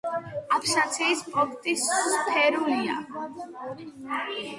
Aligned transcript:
აბსიდის 0.55 1.19
კონქი 1.35 1.75
სფერულია. 1.81 2.97